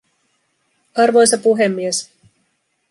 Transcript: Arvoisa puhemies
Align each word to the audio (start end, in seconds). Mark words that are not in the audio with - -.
Arvoisa 1.03 1.37
puhemies 1.43 2.05